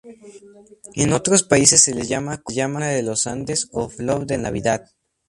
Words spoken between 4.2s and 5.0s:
de Navidad".